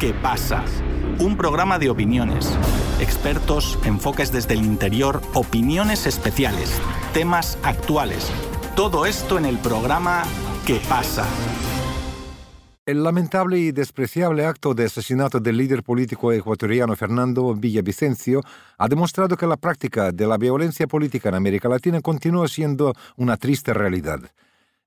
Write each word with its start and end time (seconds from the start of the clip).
¿Qué 0.00 0.14
pasa? 0.14 0.64
Un 1.18 1.36
programa 1.36 1.78
de 1.78 1.90
opiniones, 1.90 2.58
expertos, 3.00 3.78
enfoques 3.84 4.32
desde 4.32 4.54
el 4.54 4.64
interior, 4.64 5.20
opiniones 5.34 6.06
especiales, 6.06 6.80
temas 7.12 7.58
actuales. 7.62 8.32
Todo 8.74 9.04
esto 9.04 9.36
en 9.36 9.44
el 9.44 9.58
programa 9.58 10.22
¿Qué 10.66 10.80
pasa? 10.88 11.26
El 12.86 13.04
lamentable 13.04 13.58
y 13.58 13.72
despreciable 13.72 14.46
acto 14.46 14.72
de 14.72 14.86
asesinato 14.86 15.38
del 15.38 15.58
líder 15.58 15.82
político 15.82 16.32
ecuatoriano 16.32 16.96
Fernando 16.96 17.54
Villavicencio 17.54 18.40
ha 18.78 18.88
demostrado 18.88 19.36
que 19.36 19.46
la 19.46 19.58
práctica 19.58 20.12
de 20.12 20.26
la 20.26 20.38
violencia 20.38 20.86
política 20.86 21.28
en 21.28 21.34
América 21.34 21.68
Latina 21.68 22.00
continúa 22.00 22.48
siendo 22.48 22.94
una 23.18 23.36
triste 23.36 23.74
realidad. 23.74 24.20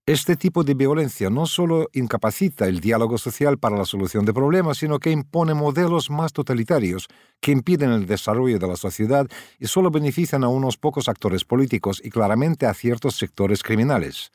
Este 0.05 0.35
tipo 0.35 0.65
de 0.65 0.73
violencia 0.73 1.29
no 1.29 1.45
solo 1.45 1.87
incapacita 1.93 2.67
el 2.67 2.81
diálogo 2.81 3.17
social 3.17 3.57
para 3.57 3.77
la 3.77 3.85
solución 3.85 4.25
de 4.25 4.33
problemas, 4.33 4.79
sino 4.79 4.99
que 4.99 5.11
impone 5.11 5.53
modelos 5.53 6.09
más 6.09 6.33
totalitarios 6.33 7.07
que 7.39 7.53
impiden 7.53 7.91
el 7.91 8.05
desarrollo 8.05 8.59
de 8.59 8.67
la 8.67 8.75
sociedad 8.75 9.25
y 9.59 9.67
solo 9.67 9.91
benefician 9.91 10.43
a 10.43 10.49
unos 10.49 10.75
pocos 10.75 11.07
actores 11.07 11.45
políticos 11.45 12.01
y 12.03 12.09
claramente 12.09 12.65
a 12.65 12.73
ciertos 12.73 13.15
sectores 13.15 13.63
criminales. 13.63 14.33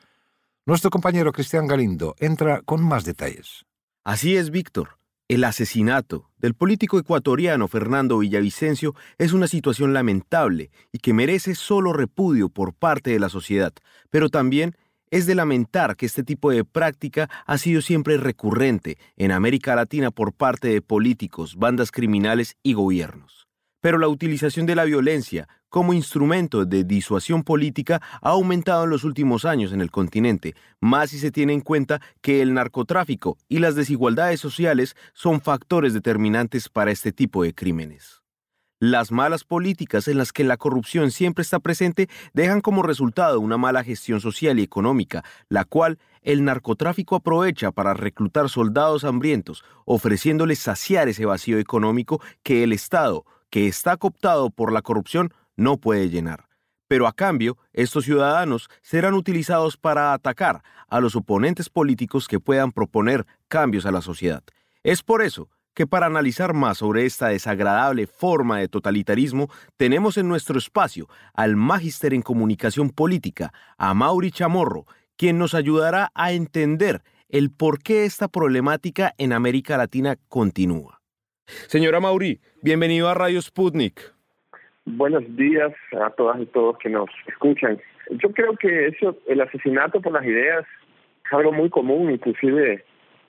Nuestro 0.65 0.89
compañero 0.89 1.33
Cristian 1.33 1.67
Galindo 1.67 2.15
entra 2.19 2.63
con 2.63 2.83
más 2.83 3.05
detalles. 3.05 3.67
Así 4.05 4.39
es, 4.39 4.49
Víctor. 4.49 4.97
El 5.29 5.45
asesinato 5.45 6.31
del 6.39 6.55
político 6.55 6.99
ecuatoriano 6.99 7.69
Fernando 7.69 8.17
Villavicencio 8.17 8.95
es 9.19 9.35
una 9.35 9.47
situación 9.47 9.93
lamentable 9.93 10.71
y 10.93 10.99
que 11.01 11.13
merece 11.13 11.55
solo 11.55 11.93
repudio 11.93 12.49
por 12.49 12.73
parte 12.73 13.11
de 13.11 13.19
la 13.19 13.29
sociedad, 13.29 13.75
pero 14.09 14.31
también 14.31 14.75
es 15.11 15.27
de 15.27 15.35
lamentar 15.35 15.97
que 15.97 16.07
este 16.07 16.23
tipo 16.23 16.51
de 16.51 16.65
práctica 16.65 17.29
ha 17.47 17.59
sido 17.59 17.83
siempre 17.83 18.17
recurrente 18.17 18.99
en 19.17 19.33
América 19.33 19.75
Latina 19.75 20.11
por 20.11 20.33
parte 20.33 20.69
de 20.69 20.83
políticos, 20.83 21.57
bandas 21.57 21.91
criminales 21.91 22.57
y 22.63 22.75
gobiernos 22.75 23.49
pero 23.81 23.99
la 23.99 24.09
utilización 24.09 24.67
de 24.67 24.75
la 24.75 24.85
violencia 24.85 25.49
como 25.69 25.93
instrumento 25.93 26.65
de 26.65 26.85
disuasión 26.85 27.43
política 27.43 28.01
ha 28.23 28.31
aumentado 28.31 28.85
en 28.85 28.91
los 28.91 29.05
últimos 29.05 29.45
años 29.45 29.73
en 29.73 29.81
el 29.81 29.91
continente, 29.91 30.55
más 30.81 31.11
si 31.11 31.19
se 31.19 31.31
tiene 31.31 31.53
en 31.53 31.61
cuenta 31.61 32.01
que 32.23 32.41
el 32.41 32.55
narcotráfico 32.55 33.37
y 33.49 33.59
las 33.59 33.75
desigualdades 33.75 34.41
sociales 34.41 34.97
son 35.13 35.41
factores 35.41 35.93
determinantes 35.93 36.69
para 36.69 36.91
este 36.91 37.13
tipo 37.13 37.43
de 37.43 37.55
crímenes. 37.55 38.23
Las 38.81 39.11
malas 39.11 39.43
políticas 39.43 40.07
en 40.07 40.19
las 40.19 40.33
que 40.33 40.45
la 40.45 40.57
corrupción 40.57 41.11
siempre 41.11 41.43
está 41.43 41.59
presente 41.59 42.09
dejan 42.33 42.61
como 42.61 42.85
resultado 42.85 43.41
una 43.41 43.57
mala 43.57 43.83
gestión 43.83 44.21
social 44.21 44.61
y 44.61 44.63
económica, 44.63 45.25
la 45.49 45.65
cual 45.65 45.99
el 46.23 46.45
narcotráfico 46.45 47.17
aprovecha 47.17 47.73
para 47.73 47.93
reclutar 47.93 48.49
soldados 48.49 49.03
hambrientos, 49.03 49.65
ofreciéndoles 49.85 50.61
saciar 50.61 51.09
ese 51.09 51.27
vacío 51.27 51.59
económico 51.59 52.23
que 52.45 52.63
el 52.63 52.73
Estado, 52.73 53.25
que 53.51 53.67
está 53.67 53.97
cooptado 53.97 54.49
por 54.51 54.71
la 54.71 54.83
corrupción 54.83 55.35
no 55.57 55.79
puede 55.79 56.09
llenar. 56.09 56.47
Pero 56.87 57.09
a 57.09 57.13
cambio, 57.13 57.59
estos 57.73 58.05
ciudadanos 58.05 58.71
serán 58.83 59.15
utilizados 59.15 59.77
para 59.77 60.13
atacar 60.13 60.63
a 60.87 61.01
los 61.01 61.17
oponentes 61.17 61.69
políticos 61.69 62.29
que 62.29 62.39
puedan 62.39 62.71
proponer 62.71 63.27
cambios 63.49 63.87
a 63.87 63.91
la 63.91 64.03
sociedad. 64.03 64.45
Es 64.85 65.03
por 65.03 65.23
eso 65.23 65.49
que 65.79 65.87
para 65.87 66.07
analizar 66.07 66.55
más 66.55 66.79
sobre 66.79 67.07
esta 67.07 67.29
desagradable 67.29 68.09
forma 68.09 68.59
de 68.59 68.67
totalitarismo, 68.67 69.47
tenemos 69.77 70.19
en 70.19 70.27
nuestro 70.27 70.59
espacio 70.59 71.07
al 71.35 71.55
magíster 71.55 72.15
en 72.15 72.23
comunicación 72.23 72.91
política, 72.91 73.53
a 73.79 73.95
Mauri 73.95 74.33
Chamorro, 74.33 74.87
quien 75.17 75.39
nos 75.39 75.55
ayudará 75.55 76.11
a 76.17 76.33
entender 76.33 77.03
el 77.29 77.53
por 77.57 77.81
qué 77.81 78.05
esta 78.05 78.27
problemática 78.27 79.15
en 79.19 79.33
América 79.33 79.77
Latina 79.77 80.17
continúa. 80.29 80.99
Señora 81.47 82.01
Mauri, 82.01 82.41
bienvenido 82.61 83.09
a 83.09 83.15
Radio 83.15 83.41
Sputnik. 83.41 84.01
Buenos 84.85 85.23
días 85.37 85.73
a 85.93 86.11
todas 86.11 86.41
y 86.41 86.47
todos 86.47 86.77
que 86.79 86.89
nos 86.89 87.09
escuchan. 87.29 87.79
Yo 88.21 88.33
creo 88.33 88.57
que 88.57 88.89
eso, 88.89 89.17
el 89.29 89.41
asesinato 89.43 90.01
por 90.01 90.13
las 90.13 90.25
ideas 90.25 90.67
es 91.25 91.33
algo 91.33 91.53
muy 91.53 91.71
común, 91.71 92.11
inclusive 92.11 92.85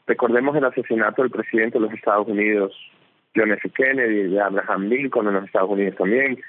recordemos 0.09 0.55
el 0.55 0.65
asesinato 0.65 1.21
del 1.21 1.29
presidente 1.29 1.77
de 1.77 1.85
los 1.85 1.93
Estados 1.93 2.27
Unidos, 2.27 2.75
John 3.35 3.51
F. 3.51 3.69
Kennedy, 3.69 4.23
de 4.23 4.41
Abraham 4.41 4.89
Lincoln 4.89 5.27
en 5.27 5.35
los 5.35 5.45
Estados 5.45 5.69
Unidos 5.69 5.95
también, 5.97 6.41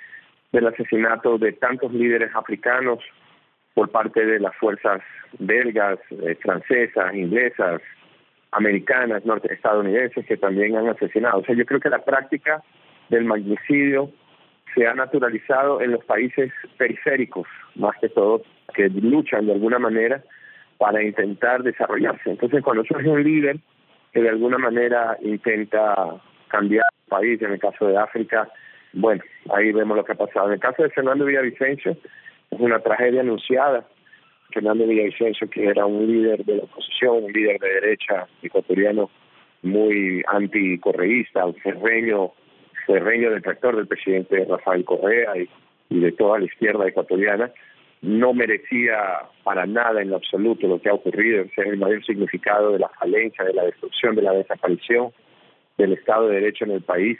del 0.50 0.66
asesinato 0.66 1.37
de 1.37 1.53
tantos 1.53 1.93
líderes 1.93 2.34
africanos 2.34 3.00
por 3.75 3.91
parte 3.91 4.25
de 4.25 4.41
las 4.41 4.56
fuerzas 4.56 5.03
belgas, 5.38 5.98
eh, 6.10 6.37
francesas, 6.41 7.15
inglesas, 7.15 7.82
americanas, 8.53 9.26
norte 9.26 9.53
estadounidenses 9.53 10.25
que 10.25 10.38
también 10.38 10.75
han 10.77 10.88
asesinado. 10.88 11.41
O 11.41 11.44
sea, 11.44 11.54
yo 11.54 11.66
creo 11.66 11.81
que 11.81 11.91
la 11.91 12.03
práctica 12.03 12.62
del 13.10 13.27
magnicidio 13.27 14.10
se 14.75 14.87
ha 14.87 14.94
naturalizado 14.94 15.82
en 15.82 15.92
los 15.92 16.04
países 16.06 16.50
periféricos, 16.78 17.47
más 17.75 17.94
que 18.00 18.09
todo, 18.09 18.42
que 18.75 18.88
luchan 18.88 19.47
de 19.47 19.53
alguna 19.53 19.78
manera 19.78 20.25
para 20.80 21.02
intentar 21.04 21.62
desarrollarse. 21.62 22.30
Entonces, 22.30 22.64
cuando 22.64 22.82
surge 22.84 23.06
un 23.06 23.22
líder 23.22 23.58
que 24.14 24.22
de 24.22 24.30
alguna 24.30 24.56
manera 24.56 25.18
intenta 25.20 25.94
cambiar 26.48 26.86
el 27.04 27.08
país, 27.10 27.42
en 27.42 27.52
el 27.52 27.60
caso 27.60 27.86
de 27.86 27.98
África, 27.98 28.48
bueno, 28.94 29.22
ahí 29.54 29.72
vemos 29.72 29.94
lo 29.94 30.04
que 30.04 30.12
ha 30.12 30.14
pasado. 30.14 30.46
En 30.46 30.54
el 30.54 30.60
caso 30.60 30.82
de 30.82 30.88
Fernando 30.88 31.26
Villavicencio, 31.26 31.92
es 32.50 32.58
una 32.58 32.80
tragedia 32.80 33.20
anunciada 33.20 33.84
Fernando 34.54 34.86
Villavicencio, 34.86 35.50
que 35.50 35.66
era 35.66 35.84
un 35.84 36.06
líder 36.06 36.46
de 36.46 36.56
la 36.56 36.62
oposición, 36.62 37.24
un 37.24 37.32
líder 37.32 37.60
de 37.60 37.68
derecha 37.68 38.26
ecuatoriano 38.42 39.10
muy 39.62 40.22
anticorreísta, 40.28 41.44
un 41.44 41.56
ferreño, 41.56 42.32
ferreño 42.86 43.30
detractor 43.32 43.76
del 43.76 43.86
presidente 43.86 44.47
Rafael 44.48 44.82
Correa 44.86 45.34
y, 45.36 46.00
de 46.00 46.12
toda 46.12 46.38
la 46.38 46.47
izquierda 46.47 46.88
ecuatoriana, 46.88 47.50
no 48.03 48.33
merecía 48.33 48.97
para 49.44 49.66
nada 49.66 50.00
en 50.00 50.11
lo 50.11 50.16
absoluto 50.16 50.66
lo 50.66 50.81
que 50.81 50.88
ha 50.88 50.94
ocurrido, 50.94 51.43
es 51.43 51.59
el 51.59 51.77
mayor 51.77 52.05
significado 52.05 52.72
de 52.72 52.78
la 52.78 52.88
falencia, 52.88 53.44
de 53.44 53.53
la 53.53 53.65
destrucción, 53.65 54.16
de 54.16 54.22
la 54.22 54.33
desaparición 54.33 55.12
del 55.77 55.93
Estado 55.93 56.28
de 56.28 56.37
Derecho 56.37 56.65
en 56.65 56.72
el 56.72 56.83
país 56.83 57.19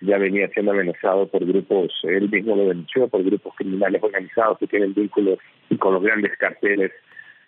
ya 0.00 0.18
venía 0.18 0.48
siendo 0.48 0.72
amenazado 0.72 1.26
por 1.28 1.44
grupos, 1.44 1.92
él 2.02 2.28
mismo 2.28 2.56
lo 2.56 2.68
denunció, 2.68 3.08
por 3.08 3.22
grupos 3.24 3.54
criminales 3.56 4.02
organizados 4.02 4.58
que 4.58 4.66
tienen 4.66 4.94
vínculos 4.94 5.38
con 5.78 5.94
los 5.94 6.02
grandes 6.02 6.36
carteles 6.36 6.92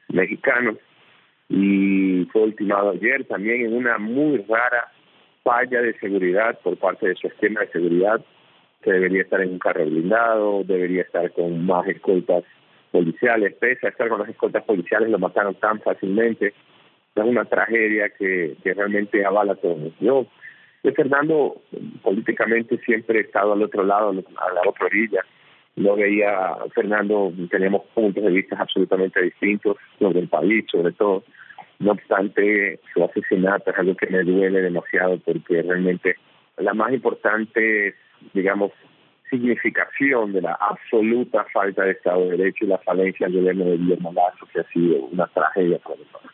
mexicanos. 0.08 0.76
Y 1.48 2.26
fue 2.32 2.42
ultimado 2.42 2.90
ayer 2.90 3.24
también 3.24 3.66
en 3.66 3.74
una 3.74 3.98
muy 3.98 4.38
rara 4.48 4.92
falla 5.42 5.80
de 5.80 5.98
seguridad 5.98 6.58
por 6.60 6.76
parte 6.76 7.08
de 7.08 7.14
su 7.16 7.26
esquema 7.26 7.60
de 7.60 7.68
seguridad, 7.68 8.24
que 8.82 8.92
debería 8.92 9.22
estar 9.22 9.40
en 9.40 9.50
un 9.50 9.58
carro 9.58 9.84
blindado, 9.84 10.62
debería 10.64 11.02
estar 11.02 11.30
con 11.32 11.66
más 11.66 11.86
escoltas 11.88 12.44
policiales, 12.98 13.54
pese 13.54 13.86
a 13.86 13.90
estar 13.90 14.08
con 14.08 14.18
las 14.18 14.28
escoltas 14.28 14.64
policiales, 14.64 15.08
lo 15.08 15.20
mataron 15.20 15.54
tan 15.54 15.80
fácilmente. 15.80 16.48
Es 17.14 17.24
una 17.24 17.44
tragedia 17.44 18.08
que, 18.10 18.56
que 18.62 18.74
realmente 18.74 19.24
avala 19.24 19.54
todo. 19.54 19.92
Yo 20.00 20.26
de 20.82 20.92
Fernando 20.92 21.62
políticamente 22.02 22.76
siempre 22.78 23.18
he 23.18 23.22
estado 23.22 23.52
al 23.52 23.62
otro 23.62 23.84
lado, 23.84 24.10
a 24.10 24.52
la 24.52 24.60
otra 24.66 24.86
orilla. 24.86 25.22
No 25.76 25.94
veía 25.94 26.56
Fernando, 26.74 27.32
teníamos 27.50 27.82
puntos 27.94 28.24
de 28.24 28.30
vista 28.30 28.56
absolutamente 28.58 29.22
distintos 29.22 29.76
sobre 30.00 30.20
el 30.20 30.28
país, 30.28 30.64
sobre 30.70 30.92
todo. 30.92 31.22
No 31.78 31.92
obstante, 31.92 32.80
su 32.92 33.04
asesinato 33.04 33.70
es 33.70 33.78
algo 33.78 33.94
que 33.94 34.08
me 34.08 34.24
duele 34.24 34.60
demasiado 34.60 35.18
porque 35.18 35.62
realmente 35.62 36.16
la 36.56 36.74
más 36.74 36.92
importante, 36.92 37.94
digamos, 38.34 38.72
significación 39.28 40.32
de 40.32 40.42
la 40.42 40.52
absoluta 40.54 41.44
falta 41.52 41.84
de 41.84 41.92
Estado 41.92 42.24
de 42.24 42.36
Derecho 42.36 42.64
y 42.64 42.68
la 42.68 42.78
falencia 42.78 43.26
del 43.26 43.36
gobierno 43.36 43.64
de 43.64 43.76
Guillermo 43.76 44.12
Lazo, 44.12 44.46
que 44.52 44.60
ha 44.60 44.68
sido 44.72 44.96
una 45.06 45.26
tragedia 45.28 45.78
para 45.78 45.94
el 45.96 46.06
país. 46.06 46.30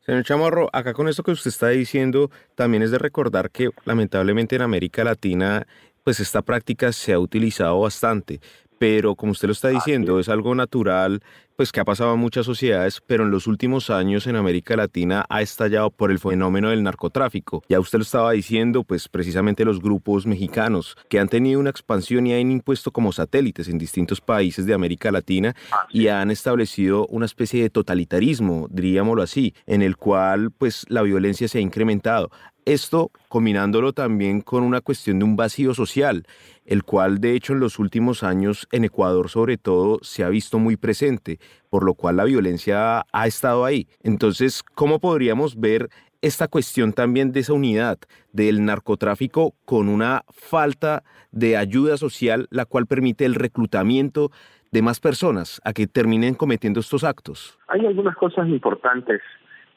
Señor 0.00 0.22
Chamorro, 0.22 0.68
acá 0.72 0.92
con 0.92 1.08
esto 1.08 1.22
que 1.22 1.32
usted 1.32 1.48
está 1.48 1.68
diciendo, 1.68 2.30
también 2.54 2.82
es 2.82 2.90
de 2.92 2.98
recordar 2.98 3.50
que 3.50 3.70
lamentablemente 3.84 4.54
en 4.54 4.62
América 4.62 5.02
Latina, 5.02 5.66
pues 6.04 6.20
esta 6.20 6.42
práctica 6.42 6.92
se 6.92 7.12
ha 7.12 7.18
utilizado 7.18 7.80
bastante 7.80 8.40
pero 8.78 9.14
como 9.14 9.32
usted 9.32 9.48
lo 9.48 9.52
está 9.52 9.68
diciendo, 9.68 10.18
es 10.18 10.28
algo 10.28 10.54
natural, 10.54 11.22
pues 11.56 11.72
que 11.72 11.80
ha 11.80 11.84
pasado 11.84 12.14
en 12.14 12.20
muchas 12.20 12.44
sociedades, 12.44 13.02
pero 13.06 13.24
en 13.24 13.30
los 13.30 13.46
últimos 13.46 13.88
años 13.88 14.26
en 14.26 14.36
América 14.36 14.76
Latina 14.76 15.24
ha 15.28 15.40
estallado 15.40 15.90
por 15.90 16.10
el 16.10 16.18
fenómeno 16.18 16.68
del 16.68 16.82
narcotráfico. 16.82 17.62
Ya 17.68 17.80
usted 17.80 17.98
lo 17.98 18.02
estaba 18.02 18.32
diciendo, 18.32 18.84
pues 18.84 19.08
precisamente 19.08 19.64
los 19.64 19.80
grupos 19.80 20.26
mexicanos 20.26 20.96
que 21.08 21.18
han 21.18 21.28
tenido 21.28 21.58
una 21.58 21.70
expansión 21.70 22.26
y 22.26 22.34
han 22.34 22.50
impuesto 22.50 22.90
como 22.90 23.12
satélites 23.12 23.68
en 23.68 23.78
distintos 23.78 24.20
países 24.20 24.66
de 24.66 24.74
América 24.74 25.10
Latina 25.10 25.56
y 25.90 26.08
han 26.08 26.30
establecido 26.30 27.06
una 27.06 27.24
especie 27.24 27.62
de 27.62 27.70
totalitarismo, 27.70 28.68
diríamoslo 28.70 29.22
así, 29.22 29.54
en 29.66 29.80
el 29.80 29.96
cual 29.96 30.50
pues 30.50 30.84
la 30.88 31.02
violencia 31.02 31.48
se 31.48 31.58
ha 31.58 31.62
incrementado. 31.62 32.30
Esto 32.66 33.12
combinándolo 33.28 33.92
también 33.92 34.40
con 34.40 34.64
una 34.64 34.80
cuestión 34.80 35.20
de 35.20 35.24
un 35.24 35.36
vacío 35.36 35.72
social, 35.72 36.26
el 36.64 36.82
cual 36.82 37.20
de 37.20 37.36
hecho 37.36 37.52
en 37.52 37.60
los 37.60 37.78
últimos 37.78 38.24
años 38.24 38.66
en 38.72 38.84
Ecuador 38.84 39.30
sobre 39.30 39.56
todo 39.56 40.00
se 40.02 40.24
ha 40.24 40.28
visto 40.28 40.58
muy 40.58 40.76
presente, 40.76 41.38
por 41.70 41.84
lo 41.84 41.94
cual 41.94 42.16
la 42.16 42.24
violencia 42.24 43.04
ha 43.12 43.26
estado 43.26 43.64
ahí. 43.64 43.88
Entonces, 44.02 44.62
¿cómo 44.62 44.98
podríamos 44.98 45.58
ver 45.58 45.88
esta 46.22 46.48
cuestión 46.48 46.92
también 46.92 47.32
de 47.32 47.40
esa 47.40 47.52
unidad 47.52 47.98
del 48.32 48.64
narcotráfico 48.64 49.54
con 49.64 49.88
una 49.88 50.22
falta 50.30 51.02
de 51.30 51.56
ayuda 51.56 51.96
social, 51.96 52.48
la 52.50 52.64
cual 52.64 52.86
permite 52.86 53.24
el 53.24 53.34
reclutamiento 53.34 54.30
de 54.72 54.82
más 54.82 55.00
personas 55.00 55.60
a 55.64 55.72
que 55.72 55.86
terminen 55.86 56.34
cometiendo 56.34 56.80
estos 56.80 57.04
actos? 57.04 57.58
Hay 57.68 57.86
algunas 57.86 58.16
cosas 58.16 58.48
importantes 58.48 59.20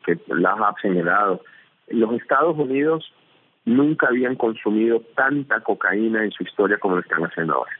que 0.05 0.17
las 0.27 0.59
ha 0.59 0.73
señalado. 0.81 1.41
Los 1.87 2.13
Estados 2.13 2.57
Unidos 2.57 3.13
nunca 3.65 4.07
habían 4.07 4.35
consumido 4.35 5.01
tanta 5.15 5.61
cocaína 5.61 6.23
en 6.23 6.31
su 6.31 6.43
historia 6.43 6.77
como 6.77 6.95
lo 6.95 7.01
están 7.01 7.23
haciendo 7.23 7.55
ahora. 7.55 7.71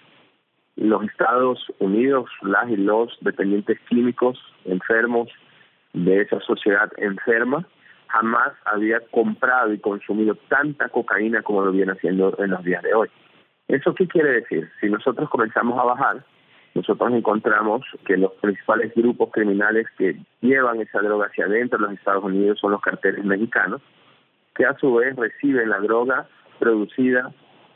Los 0.80 1.04
Estados 1.04 1.60
Unidos, 1.80 2.30
las 2.42 2.70
y 2.70 2.78
los 2.78 3.18
dependientes 3.20 3.78
químicos 3.90 4.40
enfermos 4.64 5.30
de 5.92 6.22
esa 6.22 6.40
sociedad 6.40 6.90
enferma, 6.98 7.68
jamás 8.08 8.54
había 8.64 9.02
comprado 9.12 9.74
y 9.74 9.80
consumido 9.80 10.36
tanta 10.48 10.88
cocaína 10.88 11.42
como 11.42 11.66
lo 11.66 11.74
viene 11.74 11.92
haciendo 11.92 12.34
en 12.40 12.52
los 12.52 12.64
días 12.64 12.82
de 12.84 12.94
hoy. 12.94 13.10
¿Eso 13.68 13.94
qué 13.94 14.08
quiere 14.08 14.32
decir? 14.32 14.70
Si 14.80 14.88
nosotros 14.88 15.30
comenzamos 15.30 15.78
a 15.78 15.84
bajar, 15.84 16.24
nosotros 16.76 17.12
encontramos 17.12 17.86
que 18.06 18.16
los 18.16 18.32
principales 18.36 18.94
grupos 18.96 19.32
criminales 19.32 19.86
que 19.98 20.18
llevan 20.40 20.80
esa 20.80 21.02
droga 21.02 21.28
hacia 21.28 21.46
adentro 21.46 21.78
de 21.78 21.88
los 21.88 21.94
Estados 21.94 22.24
Unidos 22.24 22.58
son 22.60 22.72
los 22.72 22.82
carteles 22.82 23.26
mexicanos, 23.26 23.82
que 24.56 24.66
a 24.66 24.78
su 24.78 24.94
vez 24.96 25.14
reciben 25.18 25.70
la 25.70 25.80
droga 25.80 26.28
producida 26.58 27.32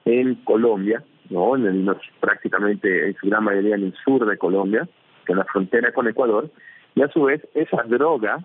en 0.06 0.36
Colombia, 0.46 1.04
no, 1.30 1.56
en 1.56 1.66
el, 1.66 1.98
prácticamente 2.20 3.08
en 3.08 3.16
su 3.16 3.28
gran 3.28 3.44
mayoría 3.44 3.76
en 3.76 3.86
el 3.86 3.94
sur 4.04 4.26
de 4.26 4.38
Colombia, 4.38 4.88
en 5.28 5.38
la 5.38 5.46
frontera 5.46 5.92
con 5.92 6.08
Ecuador, 6.08 6.50
y 6.96 7.02
a 7.02 7.08
su 7.10 7.24
vez 7.24 7.42
esa 7.54 7.84
droga 7.84 8.40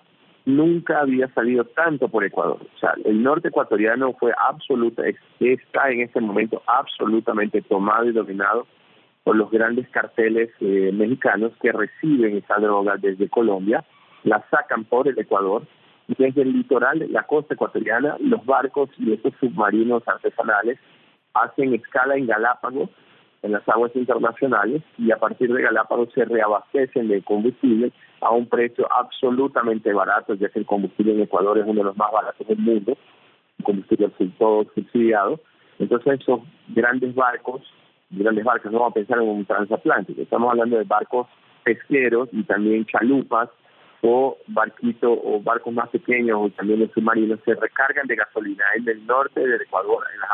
nunca 0.44 1.00
había 1.00 1.28
salido 1.34 1.64
tanto 1.64 2.08
por 2.08 2.25
Ecuador. 2.25 2.58
O 2.75 2.78
sea, 2.78 2.94
el 3.04 3.22
norte 3.22 3.48
ecuatoriano 3.48 4.14
fue 4.14 4.32
absoluta, 4.48 5.02
está 5.40 5.90
en 5.90 6.00
este 6.00 6.20
momento 6.20 6.62
absolutamente 6.66 7.60
tomado 7.62 8.06
y 8.06 8.12
dominado 8.12 8.66
por 9.25 9.36
los 9.36 9.50
grandes 9.50 9.86
carteles 9.90 10.48
eh, 10.60 10.90
mexicanos 10.94 11.52
que 11.60 11.70
reciben 11.70 12.38
esa 12.38 12.56
droga 12.56 12.96
desde 12.96 13.28
Colombia, 13.28 13.84
la 14.25 14.42
sacan 14.50 14.84
por 14.84 15.06
el 15.06 15.19
Ecuador, 15.19 15.64
y 16.08 16.14
desde 16.16 16.40
el 16.40 16.52
litoral, 16.54 17.06
la 17.10 17.25
costa 17.25 17.52
ecuatoriana, 17.52 18.16
los 18.20 18.44
barcos 18.46 18.88
y 18.96 19.12
estos 19.12 19.34
submarinos 19.38 20.02
artesanales 20.08 20.78
hacen 21.43 21.75
escala 21.75 22.17
en 22.17 22.26
Galápagos 22.26 22.90
en 23.43 23.52
las 23.52 23.69
aguas 23.69 23.94
internacionales 23.94 24.82
y 24.99 25.12
a 25.12 25.17
partir 25.17 25.52
de 25.52 25.62
Galápagos 25.62 26.08
se 26.12 26.25
reabastecen 26.25 27.08
de 27.08 27.23
combustible 27.23 27.93
a 28.20 28.31
un 28.31 28.49
precio 28.49 28.88
absolutamente 28.93 29.93
barato, 29.93 30.35
ya 30.35 30.49
que 30.49 30.58
el 30.58 30.67
combustible 30.67 31.12
en 31.12 31.23
Ecuador 31.23 31.58
es 31.58 31.64
uno 31.64 31.81
de 31.81 31.85
los 31.85 31.96
más 31.96 32.11
baratos 32.11 32.46
del 32.46 32.58
mundo, 32.58 32.96
combustible 33.62 34.11
todo 34.38 34.64
subsidiado. 34.75 35.40
Entonces 35.79 36.20
esos 36.20 36.40
grandes 36.69 37.14
barcos, 37.14 37.62
grandes 38.11 38.44
barcos, 38.44 38.73
no 38.73 38.81
vamos 38.81 38.93
a 38.93 38.94
pensar 38.94 39.19
en 39.19 39.29
un 39.29 39.44
transatlántico, 39.44 40.20
estamos 40.20 40.50
hablando 40.50 40.76
de 40.76 40.85
barcos 40.85 41.29
pesqueros 41.62 42.29
y 42.32 42.43
también 42.43 42.87
chalupas 42.87 43.50
o 44.00 44.37
barquitos 44.49 45.19
o 45.23 45.40
barcos 45.40 45.73
más 45.73 45.88
pequeños 45.90 46.38
o 46.40 46.50
también 46.50 46.81
los 46.81 46.90
submarinos 46.93 47.40
se 47.44 47.55
recargan 47.55 48.06
de 48.06 48.17
gasolina 48.17 48.64
en 48.76 48.88
el 48.88 49.06
norte 49.06 49.40
del 49.40 49.61
Ecuador, 49.61 50.05
en 50.12 50.20
las 50.20 50.31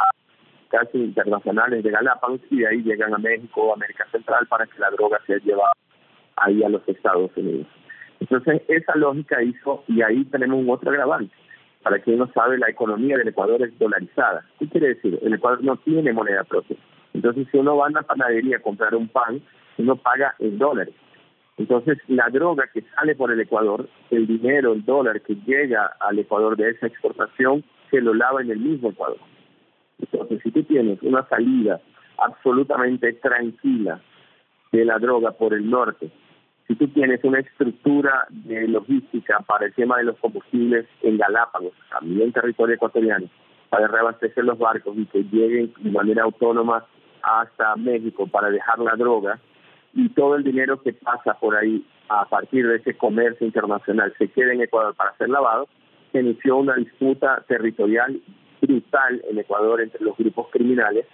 casi 0.75 0.99
internacionales 0.99 1.85
de 1.85 1.91
Galápagos 1.91 2.41
y 2.51 2.59
de 2.59 2.67
ahí 2.67 2.83
llegan 2.83 3.15
a 3.15 3.19
México 3.19 3.73
América 3.73 4.07
Central 4.11 4.45
para 4.49 4.67
que 4.67 4.77
la 4.81 4.91
droga 4.91 5.21
sea 5.25 5.39
llevada 5.39 5.71
ahí 6.37 6.65
a 6.65 6.69
los 6.69 6.83
Estados 6.89 7.31
Unidos. 7.37 7.69
Entonces, 8.19 8.63
esa 8.67 8.97
lógica 8.97 9.41
hizo, 9.41 9.85
y 9.87 10.03
ahí 10.03 10.25
tenemos 10.25 10.59
un 10.59 10.69
otro 10.69 10.91
agravante. 10.91 11.33
Para 11.85 12.01
quien 12.01 12.19
no 12.19 12.27
sabe, 12.33 12.59
la 12.59 12.69
economía 12.69 13.17
del 13.17 13.29
Ecuador 13.29 13.63
es 13.63 13.79
dolarizada. 13.79 14.45
¿Qué 14.59 14.69
quiere 14.69 14.89
decir? 14.89 15.17
El 15.23 15.35
Ecuador 15.35 15.63
no 15.63 15.77
tiene 15.77 16.13
moneda 16.13 16.43
propia. 16.43 16.77
Entonces, 17.13 17.47
si 17.53 17.59
uno 17.59 17.77
va 17.77 17.87
a 17.87 17.91
una 17.91 18.03
panadería 18.03 18.57
a 18.57 18.63
comprar 18.63 18.97
un 18.97 19.07
pan, 19.07 19.41
uno 19.79 19.95
paga 19.95 20.35
en 20.41 20.59
dólares. 20.59 20.95
Entonces, 21.57 21.99
la 22.09 22.29
droga 22.31 22.65
que 22.73 22.83
sale 22.97 23.15
por 23.15 23.31
el 23.31 23.39
Ecuador, 23.39 23.89
el 24.11 24.27
dinero, 24.27 24.73
el 24.73 24.85
dólar 24.85 25.21
que 25.21 25.37
llega 25.47 25.95
al 26.01 26.19
Ecuador 26.19 26.57
de 26.57 26.71
esa 26.71 26.89
exportación, 26.89 27.63
se 27.91 28.01
lo 28.01 28.13
lava 28.13 28.43
en 28.43 28.51
el 28.51 28.59
mismo 28.59 28.91
Ecuador. 28.91 29.19
Entonces, 29.99 30.41
si 30.43 30.51
tú 30.51 30.63
tienes 30.65 31.01
una 31.03 31.27
salida 31.29 31.81
absolutamente 32.19 33.13
tranquila 33.15 34.01
de 34.73 34.85
la 34.85 34.99
droga 34.99 35.33
por 35.33 35.55
el 35.55 35.69
norte, 35.69 36.11
si 36.67 36.75
tú 36.77 36.89
tienes 36.89 37.23
una 37.25 37.41
estructura 37.41 38.27
de 38.31 38.67
logística 38.69 39.39
para 39.41 39.67
el 39.67 39.75
tema 39.75 39.99
de 39.99 40.05
los 40.05 40.19
combustibles 40.19 40.87
en 41.03 41.19
Galápagos, 41.19 41.73
también 41.91 42.23
en 42.23 42.33
territorio 42.33 42.77
ecuatoriano, 42.77 43.29
para 43.69 43.87
reabastecer 43.87 44.45
los 44.45 44.59
barcos 44.59 44.97
y 44.97 45.05
que 45.07 45.25
lleguen 45.25 45.75
de 45.79 45.91
manera 45.91 46.25
autónoma 46.25 46.85
hasta 47.23 47.77
México 47.77 48.27
para 48.27 48.51
dejar 48.51 48.79
la 48.79 48.97
droga, 48.97 49.39
y 49.95 50.09
todo 50.11 50.37
el 50.37 50.43
dinero 50.43 50.81
que 50.83 50.93
pasa 50.93 51.35
por 51.35 51.55
ahí 51.55 51.85
a 52.09 52.25
partir 52.27 52.67
de 52.67 52.77
ese 52.77 52.97
comercio 52.97 53.47
internacional 53.47 54.13
se 54.19 54.29
queda 54.29 54.53
en 54.53 54.63
Ecuador 54.63 54.95
para 54.95 55.17
ser 55.17 55.29
lavado, 55.29 55.69
se 56.13 56.21
inició 56.21 56.57
una 56.57 56.75
disputa 56.75 57.45
territorial 57.47 58.21
brutal 58.67 59.23
en 59.31 59.39
Ecuador 59.39 59.81
entre 59.81 60.05
los 60.05 60.17
grupos 60.17 60.49
criminales 60.51 61.07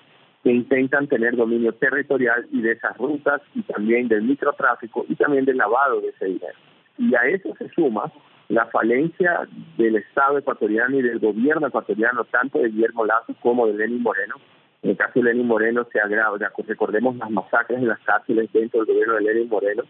que 0.43 0.50
intentan 0.50 1.06
tener 1.06 1.37
dominio 1.37 1.73
territorial 1.75 2.47
y 2.50 2.62
de 2.62 2.73
esas 2.73 2.97
rutas 2.97 3.43
y 3.55 3.62
también 3.62 4.08
del 4.08 4.23
microtráfico 4.23 5.05
y 5.08 5.14
también 5.14 5.44
del 5.44 5.58
lavado 5.58 6.00
de 6.00 6.08
ese 6.08 6.26
dinero. 6.26 6.58
Y 6.99 7.14
a 7.14 7.20
eso 7.26 7.55
se 7.58 7.69
suma 7.70 8.11
la 8.49 8.67
falencia 8.67 9.49
del 9.76 9.97
Estado 9.97 10.38
ecuatoriano 10.38 10.99
y 10.99 11.02
del 11.02 11.19
gobierno 11.19 11.69
ecuatoriano, 11.69 12.25
tanto 12.25 12.58
de 12.58 12.69
Guillermo 12.69 13.05
Lazo 13.05 13.35
como 13.43 13.67
de 13.67 13.75
Lenín 13.75 14.03
Moreno. 14.03 14.37
En 14.82 14.91
el 14.91 14.96
caso 14.96 15.20
de 15.20 15.26
Lenín 15.26 15.46
Moreno 15.46 15.87
se 15.93 16.00
agrava, 16.00 16.38
recordemos 16.67 17.17
las 17.17 17.31
masacres 17.31 17.79
en 17.79 17.88
las 17.88 18.00
cárceles 18.00 18.50
dentro 18.53 18.81
del 18.81 18.94
gobierno 18.94 19.14
de 19.14 19.20
Lenín 19.20 19.49
Moreno, 19.49 19.85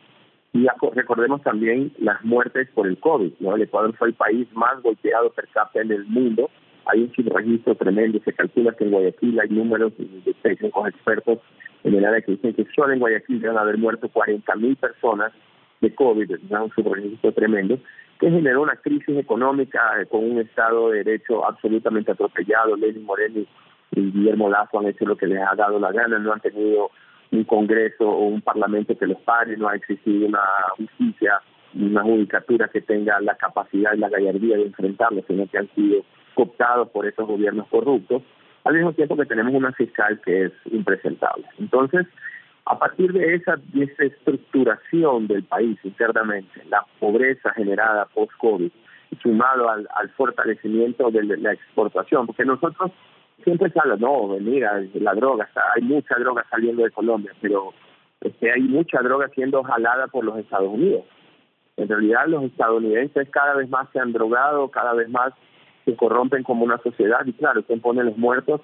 y 0.52 0.66
recordemos 0.94 1.42
también 1.42 1.92
las 1.98 2.24
muertes 2.24 2.68
por 2.74 2.88
el 2.88 2.98
COVID. 2.98 3.34
¿no? 3.38 3.54
El 3.54 3.62
Ecuador 3.62 3.94
fue 3.96 4.08
el 4.08 4.14
país 4.14 4.48
más 4.52 4.82
golpeado 4.82 5.30
per 5.30 5.46
cápita 5.48 5.82
en 5.82 5.92
el 5.92 6.04
mundo 6.06 6.50
hay 6.92 7.02
un 7.02 7.12
subregistro 7.12 7.74
tremendo, 7.74 8.20
se 8.24 8.32
calcula 8.32 8.72
que 8.72 8.84
en 8.84 8.90
Guayaquil 8.90 9.40
hay 9.40 9.48
números 9.48 9.92
de 9.96 10.70
con 10.70 10.88
expertos 10.88 11.38
en 11.84 11.94
el 11.94 12.04
área 12.04 12.20
que 12.20 12.32
dicen 12.32 12.54
que 12.54 12.66
solo 12.74 12.92
en 12.92 12.98
Guayaquil 12.98 13.40
deben 13.40 13.58
haber 13.58 13.78
muerto 13.78 14.08
40 14.08 14.54
mil 14.56 14.76
personas 14.76 15.32
de 15.80 15.94
COVID, 15.94 16.30
es 16.30 16.40
un 16.50 16.70
subregistro 16.74 17.32
tremendo, 17.32 17.78
que 18.18 18.30
generó 18.30 18.62
una 18.62 18.76
crisis 18.76 19.16
económica 19.16 19.80
eh, 20.00 20.06
con 20.06 20.30
un 20.30 20.38
Estado 20.38 20.90
de 20.90 21.02
Derecho 21.02 21.46
absolutamente 21.46 22.12
atropellado. 22.12 22.76
Lenin 22.76 23.04
Moreno 23.04 23.46
y 23.92 24.00
Guillermo 24.12 24.50
Lazo 24.50 24.78
han 24.78 24.88
hecho 24.88 25.06
lo 25.06 25.16
que 25.16 25.26
les 25.26 25.40
ha 25.40 25.54
dado 25.54 25.78
la 25.78 25.90
gana, 25.90 26.18
no 26.18 26.32
han 26.32 26.40
tenido 26.40 26.90
un 27.32 27.44
Congreso 27.44 28.08
o 28.08 28.26
un 28.26 28.42
Parlamento 28.42 28.96
que 28.96 29.06
los 29.06 29.18
pare, 29.22 29.56
no 29.56 29.68
ha 29.68 29.76
existido 29.76 30.26
una 30.26 30.42
justicia, 30.76 31.40
una 31.74 32.02
judicatura 32.02 32.68
que 32.68 32.82
tenga 32.82 33.20
la 33.20 33.36
capacidad 33.36 33.94
y 33.94 33.98
la 33.98 34.08
gallardía 34.10 34.56
de 34.56 34.64
enfrentarlos, 34.64 35.24
sino 35.26 35.46
que 35.46 35.58
han 35.58 35.68
sido 35.74 36.04
cooptados 36.40 36.88
por 36.88 37.06
esos 37.06 37.26
gobiernos 37.26 37.66
corruptos, 37.68 38.22
al 38.64 38.74
mismo 38.74 38.94
tiempo 38.94 39.16
que 39.16 39.26
tenemos 39.26 39.52
una 39.52 39.72
fiscal 39.72 40.18
que 40.24 40.46
es 40.46 40.52
impresentable. 40.70 41.44
Entonces, 41.58 42.06
a 42.64 42.78
partir 42.78 43.12
de 43.12 43.34
esa 43.34 43.56
desestructuración 43.74 45.26
del 45.26 45.44
país 45.44 45.78
internamente, 45.84 46.64
la 46.70 46.84
pobreza 46.98 47.52
generada 47.52 48.06
post-COVID, 48.14 48.70
sumado 49.22 49.68
al, 49.68 50.08
fortalecimiento 50.16 51.10
de 51.10 51.24
la 51.36 51.52
exportación, 51.52 52.26
porque 52.26 52.44
nosotros 52.44 52.90
siempre 53.44 53.70
se 53.70 53.80
habla, 53.80 53.96
no, 53.96 54.28
mira, 54.40 54.80
la 54.94 55.14
droga, 55.14 55.48
hay 55.74 55.82
mucha 55.82 56.14
droga 56.14 56.46
saliendo 56.48 56.84
de 56.84 56.90
Colombia, 56.90 57.32
pero 57.40 57.74
este, 58.20 58.50
hay 58.52 58.62
mucha 58.62 59.00
droga 59.02 59.28
siendo 59.34 59.62
jalada 59.62 60.06
por 60.06 60.24
los 60.24 60.38
Estados 60.38 60.68
Unidos. 60.68 61.04
En 61.76 61.88
realidad 61.88 62.28
los 62.28 62.44
estadounidenses 62.44 63.28
cada 63.30 63.54
vez 63.54 63.68
más 63.68 63.88
se 63.92 63.98
han 63.98 64.12
drogado, 64.12 64.68
cada 64.68 64.94
vez 64.94 65.08
más 65.08 65.32
corrompen 65.96 66.42
como 66.42 66.64
una 66.64 66.78
sociedad 66.78 67.20
y 67.26 67.32
claro, 67.32 67.62
quien 67.62 67.80
pone 67.80 68.04
los 68.04 68.16
muertos 68.16 68.60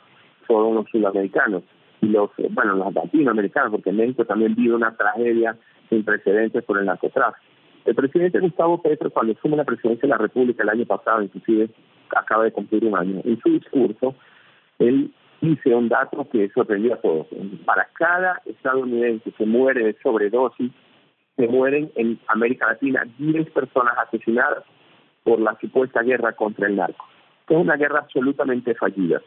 son 0.47 0.75
los 0.75 0.87
sudamericanos 0.90 1.62
y 2.00 2.06
los, 2.06 2.30
bueno, 2.50 2.75
los 2.75 2.95
latinoamericanos, 2.95 3.71
porque 3.71 3.92
México 3.92 4.25
también 4.25 4.54
vive 4.54 4.75
una 4.75 4.97
tragedia 4.97 5.56
sin 5.88 6.04
precedentes 6.04 6.62
por 6.64 6.78
el 6.78 6.87
narcotráfico. 6.87 7.45
El 7.85 7.95
presidente 7.95 8.40
Gustavo 8.40 8.83
Petro, 8.83 9.11
cuando 9.11 9.33
asume 9.33 9.56
la 9.56 9.64
presidencia 9.64 10.02
de 10.02 10.09
la 10.09 10.18
República 10.18 10.62
el 10.62 10.68
año 10.71 10.87
pasado, 10.87 11.23
inclusive 11.23 11.71
acaba 12.16 12.45
de 12.45 12.52
cumplir 12.52 12.85
un 12.85 12.97
año, 12.97 13.21
en 13.25 13.40
su 13.40 13.50
discurso, 13.50 14.14
él 14.78 15.12
dice 15.40 15.75
un 15.75 15.88
dato 15.88 16.26
que 16.30 16.49
sorprendió 16.50 16.95
a 16.95 17.00
todos. 17.00 17.26
Para 17.64 17.88
cada 17.95 18.42
estadounidense 18.45 19.30
que 19.33 19.47
muere 19.47 19.85
de 19.85 19.97
sobredosis, 20.02 20.73
se 21.37 21.49
mueren 21.49 21.90
en 21.97 22.18
América 22.28 22.66
Latina 22.66 23.06
10 23.18 23.50
personas 23.50 23.95
asesinadas 23.99 24.64
por 25.23 25.40
la 25.40 25.56
supuesta 25.61 26.02
guerra 26.02 26.33
contra 26.33 26.66
el 26.66 26.76
narco. 26.76 27.04
Es 27.49 27.57
una 27.57 27.76
guerra 27.76 28.00
absolutamente 28.00 28.75
fallida. 28.75 29.23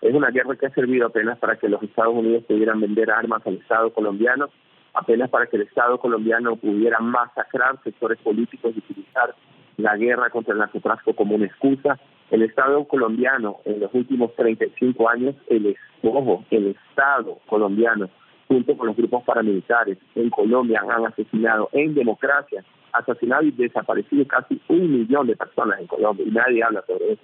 Es 0.00 0.14
una 0.14 0.30
guerra 0.30 0.54
que 0.54 0.66
ha 0.66 0.70
servido 0.70 1.06
apenas 1.06 1.36
para 1.38 1.56
que 1.56 1.68
los 1.68 1.82
Estados 1.82 2.14
Unidos 2.14 2.44
pudieran 2.44 2.80
vender 2.80 3.10
armas 3.10 3.44
al 3.44 3.54
Estado 3.54 3.92
colombiano, 3.92 4.50
apenas 4.94 5.30
para 5.30 5.46
que 5.46 5.56
el 5.56 5.62
Estado 5.62 5.98
colombiano 5.98 6.54
pudiera 6.56 7.00
masacrar 7.00 7.82
sectores 7.82 8.18
políticos 8.18 8.72
y 8.74 8.78
utilizar 8.78 9.34
la 9.78 9.96
guerra 9.96 10.30
contra 10.30 10.52
el 10.52 10.60
narcotráfico 10.60 11.14
como 11.16 11.34
una 11.34 11.46
excusa. 11.46 11.98
El 12.30 12.42
Estado 12.42 12.84
colombiano 12.84 13.56
en 13.64 13.80
los 13.80 13.92
últimos 13.94 14.32
35 14.36 15.08
años, 15.08 15.34
el, 15.48 15.76
ojo, 16.04 16.44
el 16.50 16.68
Estado 16.68 17.40
colombiano, 17.46 18.08
junto 18.46 18.76
con 18.76 18.86
los 18.86 18.96
grupos 18.96 19.24
paramilitares 19.24 19.98
en 20.14 20.30
Colombia, 20.30 20.84
han 20.88 21.06
asesinado 21.06 21.68
en 21.72 21.94
democracia, 21.94 22.64
asesinado 22.92 23.42
y 23.42 23.50
desaparecido 23.50 24.24
casi 24.28 24.60
un 24.68 24.92
millón 24.92 25.26
de 25.26 25.34
personas 25.34 25.80
en 25.80 25.88
Colombia 25.88 26.24
y 26.24 26.30
nadie 26.30 26.62
habla 26.62 26.84
sobre 26.86 27.14
eso. 27.14 27.22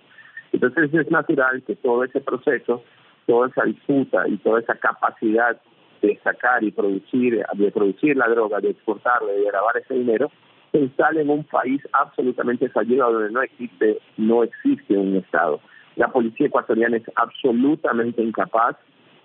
Entonces 0.53 0.93
es 0.93 1.11
natural 1.11 1.63
que 1.67 1.77
todo 1.77 2.05
ese 2.05 2.21
proceso, 2.21 2.83
toda 3.27 3.49
esa 3.49 3.65
disputa 3.65 4.29
y 4.29 4.37
toda 4.39 4.61
esa 4.61 4.75
capacidad 4.75 5.61
de 6.03 6.19
sacar 6.23 6.63
y 6.65 6.71
producir, 6.71 7.45
de 7.55 7.71
producir 7.71 8.17
la 8.17 8.29
droga, 8.29 8.61
de 8.61 8.71
exportarla, 8.71 9.33
de 9.33 9.45
grabar 9.45 9.77
ese 9.77 9.95
dinero, 9.95 10.31
se 10.73 10.79
instale 10.79 11.23
en 11.23 11.31
un 11.31 11.45
país 11.45 11.81
absolutamente 11.93 12.69
fallido 12.71 13.11
donde 13.13 13.31
no 13.31 13.43
existe, 13.43 13.99
no 14.17 14.43
existe 14.43 14.97
un 14.97 15.17
Estado. 15.17 15.61
La 15.97 16.09
policía 16.09 16.47
ecuatoriana 16.47 16.97
es 16.97 17.05
absolutamente 17.15 18.23
incapaz, 18.23 18.77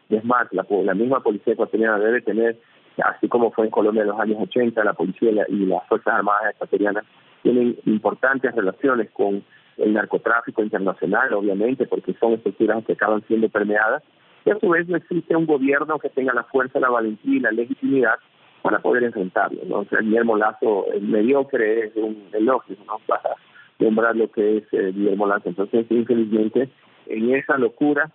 es 0.10 0.24
más, 0.24 0.48
la, 0.52 0.66
la 0.84 0.94
misma 0.94 1.22
policía 1.22 1.54
ecuatoriana 1.54 1.98
debe 2.00 2.22
tener, 2.22 2.58
así 3.04 3.28
como 3.28 3.52
fue 3.52 3.66
en 3.66 3.72
Colombia 3.72 4.02
en 4.02 4.10
los 4.10 4.20
años 4.20 4.38
80, 4.42 4.84
la 4.84 4.94
policía 4.94 5.32
y 5.48 5.66
las 5.66 5.88
Fuerzas 5.88 6.16
Armadas 6.16 6.54
ecuatorianas 6.54 7.06
tienen 7.44 7.78
importantes 7.86 8.54
relaciones 8.54 9.10
con 9.12 9.44
el 9.78 9.94
narcotráfico 9.94 10.64
internacional, 10.64 11.34
obviamente, 11.34 11.86
porque 11.86 12.14
son 12.20 12.34
estructuras 12.34 12.84
que 12.86 12.94
acaban 12.94 13.24
siendo 13.28 13.50
permeadas, 13.50 14.04
y 14.46 14.52
a 14.52 14.60
su 14.60 14.70
vez 14.70 14.88
no 14.88 14.98
existe 14.98 15.36
un 15.36 15.46
gobierno 15.46 16.00
que 16.00 16.10
tenga 16.10 16.34
la 16.34 16.44
fuerza, 16.46 16.80
la 16.80 16.90
valentía 16.90 17.36
y 17.36 17.40
la 17.40 17.52
legitimidad 17.52 18.16
para 18.62 18.80
poder 18.80 19.04
enfrentarlo. 19.04 19.62
¿no? 19.66 19.80
O 19.80 19.86
sea, 19.86 20.00
Guillermo 20.00 20.38
Lazo, 20.38 20.92
el 20.94 21.02
mediocre, 21.02 21.88
es 21.88 21.96
un 21.96 22.30
elogio 22.34 22.76
¿no? 22.86 22.98
para 23.08 23.36
nombrar 23.80 24.16
lo 24.16 24.32
que 24.32 24.58
es 24.58 24.64
eh, 24.72 24.92
Guillermo 24.94 25.28
Lazo. 25.28 25.50
Entonces, 25.50 25.86
infelizmente, 25.90 26.70
en 27.08 27.36
esa 27.36 27.58
locura 27.58 28.12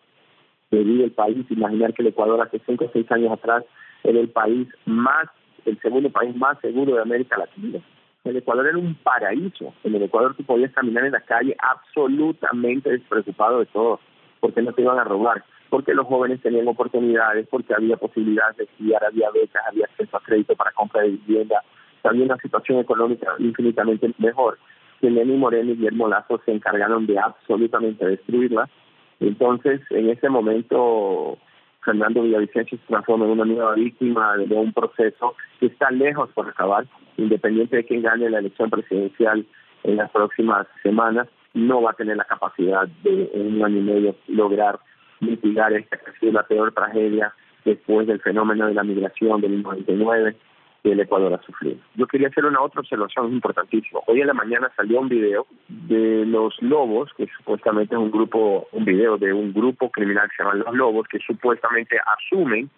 que 0.70 0.78
vive 0.78 1.04
el 1.04 1.12
país, 1.12 1.44
imaginar 1.50 1.92
que 1.92 2.02
el 2.02 2.08
Ecuador 2.08 2.40
hace 2.40 2.60
cinco 2.66 2.86
o 2.86 2.90
seis 2.92 3.10
años 3.12 3.30
atrás 3.30 3.64
era 4.02 4.18
el 4.18 4.30
país 4.30 4.66
más, 4.86 5.28
el 5.66 5.78
segundo 5.80 6.10
país 6.10 6.34
más 6.34 6.58
seguro 6.60 6.94
de 6.94 7.02
América 7.02 7.38
Latina. 7.38 7.80
El 8.24 8.36
Ecuador 8.36 8.68
era 8.68 8.78
un 8.78 8.94
paraíso. 8.94 9.74
En 9.82 9.96
el 9.96 10.02
Ecuador 10.04 10.34
tú 10.36 10.44
podías 10.44 10.72
caminar 10.72 11.04
en 11.04 11.12
la 11.12 11.20
calle 11.22 11.56
absolutamente 11.58 12.90
despreocupado 12.90 13.58
de 13.60 13.66
todo, 13.66 13.98
porque 14.38 14.62
no 14.62 14.72
te 14.72 14.82
iban 14.82 14.98
a 14.98 15.04
robar, 15.04 15.44
porque 15.70 15.92
los 15.92 16.06
jóvenes 16.06 16.40
tenían 16.40 16.68
oportunidades, 16.68 17.48
porque 17.48 17.74
había 17.74 17.96
posibilidades 17.96 18.56
de 18.58 18.64
estudiar, 18.64 19.04
había 19.04 19.30
becas, 19.30 19.62
había 19.66 19.86
acceso 19.86 20.16
a 20.16 20.22
crédito 20.22 20.54
para 20.54 20.70
compra 20.70 21.02
de 21.02 21.10
vivienda, 21.10 21.64
había 22.04 22.24
una 22.24 22.36
situación 22.36 22.78
económica 22.78 23.34
infinitamente 23.38 24.12
mejor. 24.18 24.58
Que 25.00 25.10
Lenny 25.10 25.36
Moreno 25.36 25.72
y 25.72 25.76
Guillermo 25.76 26.06
Lazo 26.06 26.40
se 26.44 26.52
encargaron 26.52 27.06
de 27.06 27.18
absolutamente 27.18 28.06
destruirla. 28.06 28.68
Entonces, 29.18 29.80
en 29.90 30.10
ese 30.10 30.28
momento, 30.28 31.38
Fernando 31.84 32.22
Villavicencio 32.22 32.78
se 32.78 32.86
transforma 32.86 33.24
en 33.24 33.32
una 33.32 33.44
nueva 33.44 33.74
víctima 33.74 34.36
de 34.36 34.54
un 34.54 34.72
proceso 34.72 35.34
que 35.58 35.66
está 35.66 35.90
lejos 35.90 36.30
por 36.30 36.48
acabar, 36.48 36.86
independiente 37.16 37.76
de 37.76 37.84
quién 37.84 38.02
gane 38.02 38.30
la 38.30 38.38
elección 38.38 38.70
presidencial 38.70 39.44
en 39.84 39.96
las 39.96 40.10
próximas 40.10 40.66
semanas, 40.82 41.28
no 41.54 41.82
va 41.82 41.90
a 41.90 41.94
tener 41.94 42.16
la 42.16 42.24
capacidad 42.24 42.86
de 43.02 43.30
en 43.34 43.56
un 43.56 43.64
año 43.64 43.78
y 43.78 43.82
medio 43.82 44.16
lograr 44.28 44.78
mitigar 45.20 45.72
esta 45.72 45.96
que 45.96 46.10
ha 46.10 46.18
sido 46.18 46.32
la 46.32 46.42
peor 46.44 46.72
tragedia 46.72 47.34
después 47.64 48.06
del 48.06 48.20
fenómeno 48.20 48.66
de 48.66 48.74
la 48.74 48.82
migración 48.82 49.40
del 49.40 49.62
99 49.62 50.36
que 50.82 50.92
el 50.92 51.00
Ecuador 51.00 51.32
ha 51.32 51.42
sufrido. 51.46 51.76
Yo 51.94 52.06
quería 52.06 52.28
hacer 52.28 52.44
una 52.44 52.60
otra 52.60 52.80
observación 52.80 53.32
importantísima. 53.32 54.00
Hoy 54.06 54.20
en 54.20 54.26
la 54.26 54.34
mañana 54.34 54.70
salió 54.76 55.00
un 55.00 55.08
video 55.08 55.46
de 55.68 56.26
los 56.26 56.60
Lobos, 56.60 57.10
que 57.16 57.28
supuestamente 57.38 57.94
es 57.94 58.00
un 58.00 58.10
grupo, 58.10 58.66
un 58.72 58.84
video 58.84 59.16
de 59.16 59.32
un 59.32 59.52
grupo 59.52 59.90
criminal 59.90 60.28
que 60.28 60.36
se 60.36 60.42
llama 60.42 60.56
Los 60.56 60.74
Lobos, 60.74 61.06
que 61.08 61.18
supuestamente 61.20 61.96
asumen 61.98 62.68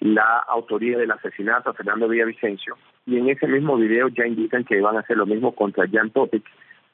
la 0.00 0.40
autoría 0.48 0.98
del 0.98 1.12
asesinato 1.12 1.70
a 1.70 1.74
Fernando 1.74 2.08
Villavicencio, 2.08 2.76
y 3.06 3.18
en 3.18 3.28
ese 3.28 3.46
mismo 3.46 3.76
video 3.76 4.08
ya 4.08 4.26
indican 4.26 4.64
que 4.64 4.80
van 4.80 4.96
a 4.96 5.00
hacer 5.00 5.16
lo 5.16 5.26
mismo 5.26 5.54
contra 5.54 5.88
Jan 5.88 6.10
Topic, 6.10 6.42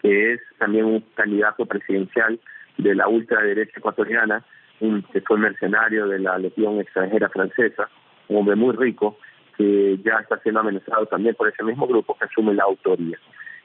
que 0.03 0.35
es 0.35 0.41
también 0.59 0.85
un 0.85 1.01
candidato 1.15 1.65
presidencial 1.65 2.39
de 2.77 2.95
la 2.95 3.09
ultraderecha 3.09 3.79
ecuatoriana, 3.79 4.45
que 4.79 5.21
fue 5.23 5.39
mercenario 5.39 6.07
de 6.07 6.19
la 6.19 6.39
legión 6.39 6.79
extranjera 6.81 7.31
francesa, 7.31 7.89
un 8.29 8.37
hombre 8.37 8.57
muy 8.57 8.77
rico, 8.77 9.19
que 9.59 9.99
ya 10.05 10.19
está 10.21 10.39
siendo 10.39 10.61
amenazado 10.61 11.05
también 11.07 11.35
por 11.35 11.49
ese 11.49 11.65
mismo 11.65 11.87
grupo 11.87 12.17
que 12.17 12.25
asume 12.25 12.55
la 12.55 12.63
autoría. 12.63 13.19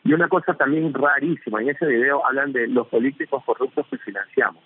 Y 0.03 0.11
una 0.11 0.27
cosa 0.27 0.53
también 0.55 0.93
rarísima, 0.93 1.61
en 1.61 1.69
ese 1.69 1.85
video 1.85 2.25
hablan 2.25 2.51
de 2.51 2.67
los 2.67 2.87
políticos 2.87 3.41
corruptos 3.45 3.85
que 3.89 3.97
financiamos. 3.99 4.61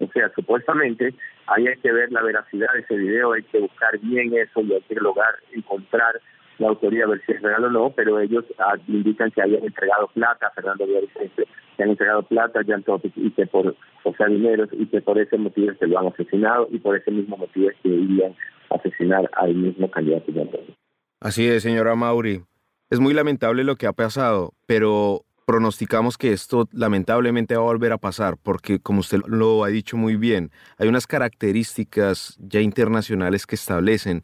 O 0.00 0.06
sea, 0.12 0.30
supuestamente 0.34 1.12
ahí 1.48 1.66
hay 1.66 1.76
que 1.78 1.92
ver 1.92 2.12
la 2.12 2.22
veracidad 2.22 2.72
de 2.72 2.80
ese 2.80 2.96
video, 2.96 3.32
hay 3.32 3.42
que 3.42 3.58
buscar 3.58 3.98
bien 3.98 4.32
eso 4.34 4.60
y 4.60 4.72
hay 4.72 4.80
que 4.82 4.94
lograr 4.94 5.34
encontrar 5.52 6.20
la 6.58 6.68
autoría, 6.68 7.06
ver 7.06 7.20
si 7.26 7.32
es 7.32 7.42
real 7.42 7.64
o 7.64 7.70
no, 7.70 7.90
pero 7.90 8.18
ellos 8.20 8.44
ah, 8.58 8.74
indican 8.86 9.30
que 9.30 9.42
hayan 9.42 9.64
entregado 9.64 10.08
plata 10.08 10.50
Fernando 10.54 10.86
Villavicencio, 10.86 11.44
que 11.76 11.82
han 11.82 11.90
entregado 11.90 12.22
plata 12.22 12.60
a 12.60 12.64
Jan 12.64 12.82
Topic 12.82 13.12
y 13.16 13.30
que 13.30 13.46
por, 13.46 13.74
o 14.04 14.14
sea, 14.14 14.26
dinero, 14.26 14.66
y 14.72 14.86
que 14.86 15.00
por 15.00 15.18
ese 15.18 15.36
motivo 15.36 15.72
se 15.78 15.86
lo 15.86 15.98
han 15.98 16.06
asesinado 16.08 16.68
y 16.70 16.78
por 16.78 16.96
ese 16.96 17.10
mismo 17.10 17.36
motivo 17.36 17.70
es 17.70 17.76
que 17.82 17.88
irían 17.88 18.34
asesinar 18.70 19.30
al 19.34 19.54
mismo 19.54 19.90
candidato 19.90 20.32
Así 21.20 21.46
es, 21.46 21.62
señora 21.62 21.94
Mauri. 21.94 22.42
Es 22.90 23.00
muy 23.00 23.12
lamentable 23.12 23.64
lo 23.64 23.76
que 23.76 23.86
ha 23.86 23.92
pasado, 23.92 24.54
pero 24.66 25.24
pronosticamos 25.46 26.18
que 26.18 26.32
esto 26.32 26.68
lamentablemente 26.72 27.56
va 27.56 27.62
a 27.62 27.64
volver 27.64 27.92
a 27.92 27.98
pasar, 27.98 28.36
porque 28.42 28.80
como 28.80 29.00
usted 29.00 29.20
lo 29.26 29.64
ha 29.64 29.68
dicho 29.68 29.96
muy 29.96 30.16
bien, 30.16 30.50
hay 30.76 30.88
unas 30.88 31.06
características 31.06 32.36
ya 32.38 32.60
internacionales 32.60 33.46
que 33.46 33.54
establecen 33.54 34.22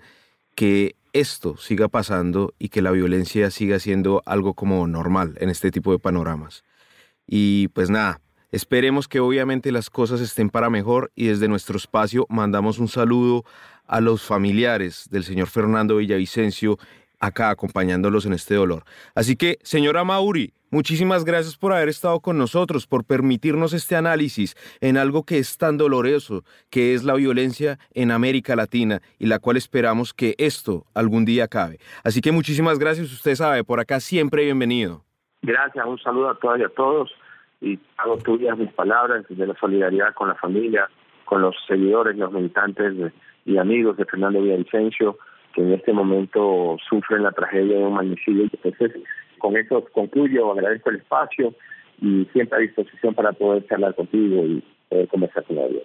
que 0.55 0.97
esto 1.15 1.57
siga 1.57 1.89
pasando 1.89 2.53
y 2.59 2.69
que 2.69 2.83
la 2.83 2.91
violencia 2.91 3.51
siga 3.51 3.79
siendo 3.79 4.23
algo 4.27 4.55
como 4.55 4.87
normal 4.87 5.35
en 5.39 5.49
este 5.49 5.71
tipo 5.71 5.93
de 5.93 5.99
panoramas. 5.99 6.65
Y 7.27 7.69
pues 7.69 7.89
nada, 7.89 8.21
esperemos 8.55 9.09
que 9.09 9.19
obviamente 9.19 9.73
las 9.73 9.91
cosas 9.91 10.21
estén 10.21 10.49
para 10.49 10.71
mejor 10.71 11.11
y 11.17 11.27
desde 11.27 11.49
nuestro 11.49 11.77
espacio 11.77 12.25
mandamos 12.29 12.79
un 12.79 12.87
saludo 12.87 13.45
a 13.89 14.01
los 14.01 14.23
familiares 14.23 15.09
del 15.11 15.25
señor 15.25 15.49
Fernando 15.49 15.97
Villavicencio 15.97 16.79
acá 17.19 17.51
acompañándolos 17.51 18.27
en 18.27 18.33
este 18.33 18.55
dolor. 18.55 18.85
Así 19.17 19.35
que, 19.35 19.59
señora 19.63 20.05
Mauri, 20.05 20.53
muchísimas 20.71 21.25
gracias 21.25 21.57
por 21.57 21.73
haber 21.73 21.89
estado 21.89 22.21
con 22.21 22.39
nosotros, 22.39 22.87
por 22.87 23.05
permitirnos 23.05 23.73
este 23.73 23.97
análisis 23.97 24.55
en 24.81 24.99
algo 24.99 25.25
que 25.25 25.39
es 25.39 25.59
tan 25.59 25.77
doloroso, 25.77 26.45
que 26.71 26.95
es 26.95 27.03
la 27.03 27.15
violencia 27.15 27.79
en 27.93 28.13
América 28.13 28.55
Latina 28.55 29.01
y 29.19 29.27
la 29.27 29.41
cual 29.41 29.57
esperamos 29.57 30.15
que 30.15 30.37
esto 30.39 30.87
algún 30.95 31.25
día 31.25 31.45
acabe. 31.45 31.79
Así 32.05 32.21
que 32.21 32.31
muchísimas 32.31 32.79
gracias, 32.79 33.13
usted 33.13 33.35
sabe, 33.35 33.65
por 33.65 33.81
acá 33.81 33.99
siempre 33.99 34.45
bienvenido. 34.45 35.03
Gracias, 35.43 35.85
un 35.85 35.99
saludo 35.99 36.31
a 36.31 36.39
todas 36.39 36.61
y 36.61 36.63
a 36.63 36.69
todos 36.69 37.11
y 37.65 37.79
hago 37.97 38.19
tuyas 38.19 38.59
mis 38.59 38.73
palabras 38.73 39.25
de 39.29 39.47
la 39.47 39.55
solidaridad 39.55 40.13
con 40.15 40.29
la 40.29 40.35
familia, 40.35 40.89
con 41.25 41.41
los 41.41 41.57
seguidores, 41.67 42.17
los 42.17 42.33
militantes 42.33 42.95
y 43.47 43.57
amigos 43.57 43.97
de 43.97 44.05
Fernando 44.05 44.43
Villavicencio 44.43 45.17
que 45.55 45.63
en 45.63 45.73
este 45.73 45.93
momento 45.93 46.77
sufren 46.89 47.23
la 47.23 47.33
tragedia 47.33 47.79
de 47.79 47.85
un 47.85 47.95
magnicidio. 47.95 48.49
Entonces, 48.53 48.93
con 49.39 49.57
eso 49.57 49.85
concluyo, 49.93 50.53
agradezco 50.53 50.91
el 50.91 50.97
espacio 50.97 51.55
y 52.01 52.25
siempre 52.33 52.59
a 52.59 52.63
disposición 52.63 53.15
para 53.15 53.33
poder 53.33 53.65
charlar 53.67 53.95
contigo 53.95 54.45
y 54.45 54.63
poder 54.89 55.09
conversar 55.09 55.45
con 55.45 55.59
ellos. 55.59 55.85